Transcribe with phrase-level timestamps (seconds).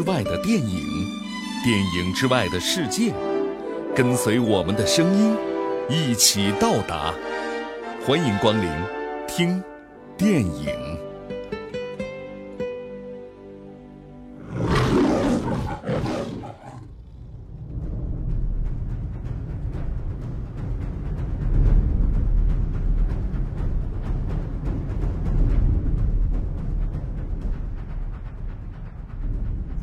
[0.00, 0.82] 之外的电影，
[1.62, 3.12] 电影之外的世界，
[3.94, 5.36] 跟随我们的声音，
[5.90, 7.12] 一起到达。
[8.06, 8.70] 欢迎光临，
[9.28, 9.62] 听
[10.16, 11.09] 电影。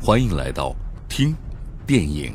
[0.08, 0.74] 欢迎来到
[1.06, 1.36] 听
[1.86, 2.32] 电影。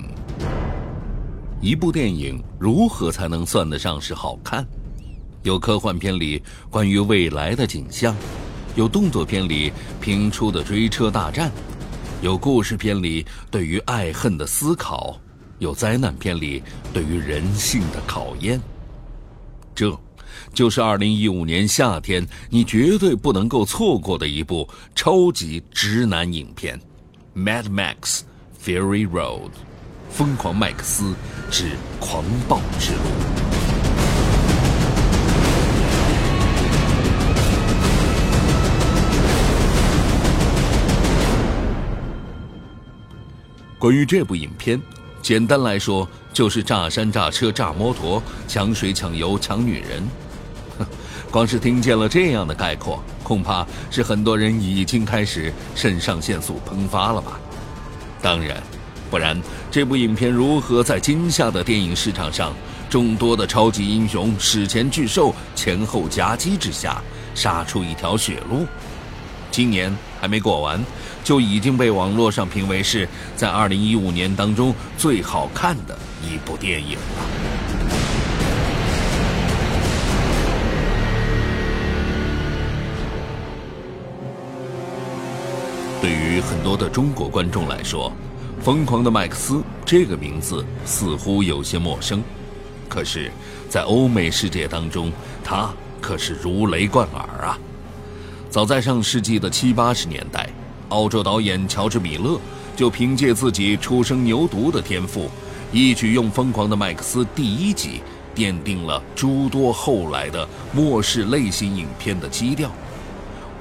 [1.60, 4.64] 一部电影如何才能算得上是好看？
[5.42, 8.16] 有科幻片里关于未来的景象，
[8.76, 11.52] 有动作片里拼出的追车大战，
[12.22, 15.20] 有故事片里对于爱恨的思考，
[15.58, 16.62] 有灾难片里
[16.94, 18.62] 对于人性的考验。
[19.74, 20.00] 这，
[20.54, 26.80] 就是二零一五年夏天你绝对不能够错过的一部超级直男影片。
[27.36, 28.22] Mad Max
[28.64, 29.50] Fury Road，
[30.12, 31.16] 疯狂麦克斯
[31.50, 33.00] 之狂暴之路。
[43.80, 44.80] 关于这部影片，
[45.20, 50.08] 简单来说就是炸山炸车炸摩托，抢水抢油抢女人。
[51.32, 57.40] 光是听见了这样的概括，恐怕是很多人已经开始肾上腺素喷发了吧？
[58.22, 58.62] 当然，
[59.10, 62.54] 不然这部影片如何在今夏的电影市场上
[62.90, 67.02] 众多的超级英雄史前巨兽前后夹击之下
[67.34, 68.66] 杀出一条血路？
[69.52, 70.84] 今年还没过完，
[71.24, 77.43] 就已经被网络上评为是在2015年当中最好看的一部电影了。
[86.04, 88.12] 对于很多的中国观众来说，
[88.62, 89.54] 《疯狂的麦克斯》
[89.86, 92.22] 这个名字似乎有些陌生，
[92.90, 93.32] 可是，
[93.70, 95.10] 在欧美世界当中，
[95.46, 97.58] 它可是如雷贯耳啊！
[98.50, 100.50] 早在上世纪的七八十年代，
[100.90, 102.38] 澳洲导演乔治·米勒
[102.76, 105.32] 就凭借自己初生牛犊的天赋，
[105.72, 108.02] 一举用《疯狂的麦克斯》第一集
[108.36, 112.70] 奠定了诸多后来的末世类型影片的基调，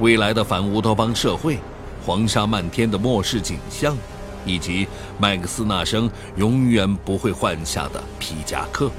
[0.01, 1.61] 未来的反乌托邦社会。
[2.05, 3.97] 黄沙漫天的末世景象，
[4.45, 8.91] 以及麦克斯那声永远不会换下的皮夹克。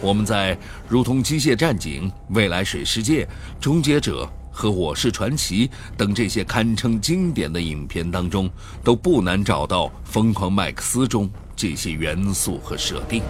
[0.00, 0.58] 我们在
[0.88, 3.24] 如同《机械战警》《未来水世界》
[3.60, 8.50] 《终结者》和《我是传奇》等这些堪称经典的影片当中，
[8.82, 13.22] 都不难找到《疯狂麦克斯》中这些元素和设定。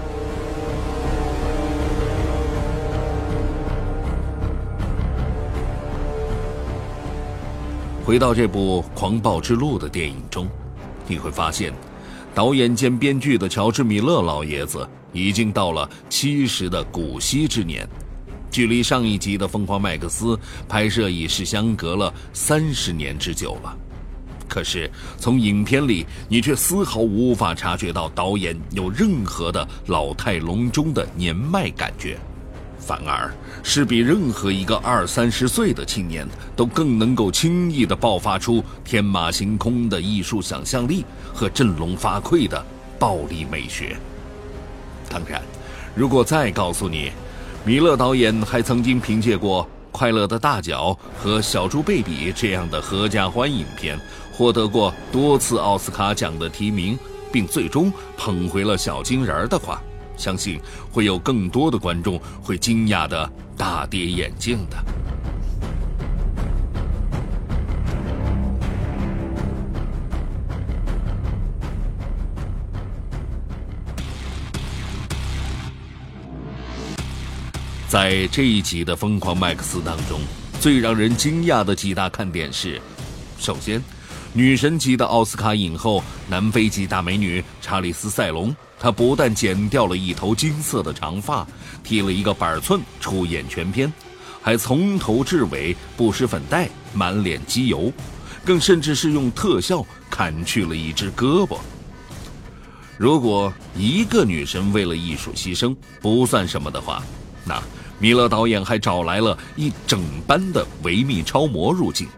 [8.04, 10.48] 回到这部《狂暴之路》的电影中，
[11.06, 11.72] 你会发现，
[12.34, 17.88] 导演兼编剧的乔治·米勒老爷子已经到了七十的古稀之年，
[18.50, 20.36] 距离上一集的《疯狂麦克斯》
[20.68, 23.72] 拍摄已是相隔了三十年之久了。
[24.48, 32.18] 可是从影片里，你却丝毫无法察觉到导演有任何的老态龙钟的年迈感觉。
[32.84, 33.32] 反而
[33.62, 36.26] 是比任何一个二三十岁的青年
[36.56, 42.62] 都更能够轻易地爆发出天马行空的艺术想象力和振聋发聩的
[42.98, 43.96] 暴力美学。
[45.08, 45.40] 当然，
[45.94, 47.12] 如果再告诉你，
[47.64, 53.98] 米勒导演还曾经凭借过《快乐的大脚》和《小猪贝比》这样的合家欢影片，
[54.32, 56.98] 获得过多次奥斯卡奖的提名，
[57.30, 59.80] 并最终捧回了小金人的话，
[60.16, 64.76] 相信会有更多的观众会惊讶的大跌眼镜的。
[77.88, 80.18] 在这一集的《疯狂麦克斯》当中，
[80.58, 82.80] 最让人惊讶的几大看点是：
[83.38, 83.82] 首先，
[84.34, 88.54] 女神级的奥斯卡影后、南非籍大美女查理斯·塞隆。
[88.78, 91.46] 她不但剪掉了一头金色的长发，
[91.84, 93.92] 剃了一个板寸出演全片，
[94.40, 97.92] 还从头至尾不施粉黛，满脸机油，
[98.42, 101.58] 更甚至是用特效砍去了一只胳膊。
[102.96, 107.02] 如果一个女神为了艺术牺牲不算什么的话，
[107.44, 107.62] 那
[107.98, 112.08] 米勒导演还找来了一整班的维密超模入镜。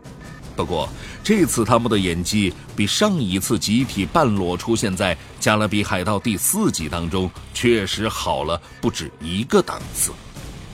[0.56, 0.88] 不过
[1.22, 10.12] 这次他们的演技比上一次集体半裸出现在《加勒比海盗》第四集当中确实好了不止一个档次，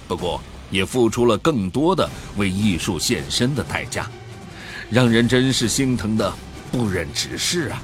[0.06, 0.40] 不过
[0.70, 4.08] 也付出了更多的为艺术献身的代价，
[4.90, 6.32] 让人真是心疼的
[6.70, 7.82] 不忍直视啊！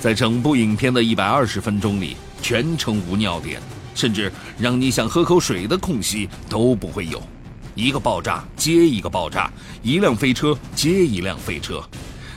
[0.00, 3.60] 在整部影片的一百二十分钟里，全程无尿点，
[3.94, 7.22] 甚至让你想喝口水的空隙都不会有。
[7.76, 9.52] 一个爆炸接一个爆炸，
[9.82, 11.80] 一辆飞车接一辆飞车。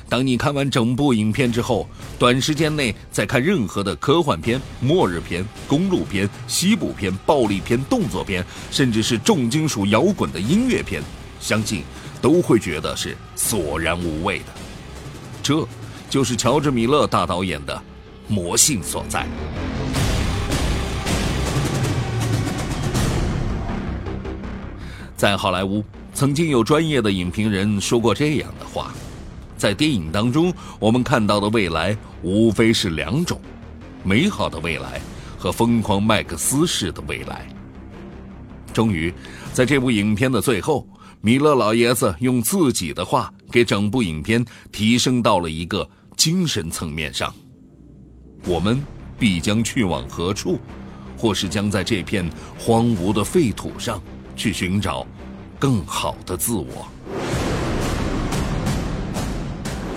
[0.10, 1.88] 当你看完整部影片之后，
[2.18, 11.02] 短时间内再看任何的科幻片、末日片、公路片、西部片、暴力片、动作片，甚至是重金属摇滚的音乐片，
[11.40, 11.84] 相信
[12.22, 14.46] 都会觉得是索然无味的。
[15.42, 15.66] 这，
[16.10, 17.82] 就是乔治·米勒大导演的
[18.28, 19.26] 魔性所在。
[25.20, 25.84] 在好莱坞，
[26.14, 28.94] 曾经有专业的影评人说过这样的话。
[29.58, 33.38] 在电影当中，我们看到的未来无非是两种：
[34.02, 35.02] 美好的未来
[35.38, 37.46] 和疯狂麦克斯式的未来。
[38.72, 39.14] 终于，
[39.52, 40.88] 在这部影片的最后，
[41.20, 45.86] 米勒老爷子用自己的话给整部影片提升到了一个
[46.16, 47.36] 精神层面上。
[48.46, 48.82] 我们
[49.20, 50.58] 必将去往何处，
[51.18, 52.26] 或是将在这片
[52.58, 54.02] 荒芜的废土上
[54.40, 55.06] 去寻找
[55.60, 56.88] 更好的自我。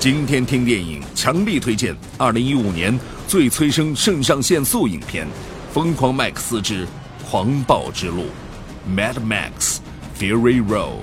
[0.00, 2.98] 今天听电影，强力推荐二零一五年
[3.28, 5.24] 最催生肾上腺素影片
[5.72, 6.88] 《疯狂麦克斯之
[7.30, 8.24] 狂暴之路》
[8.96, 9.78] （Mad Max
[10.18, 11.02] Fury Road）。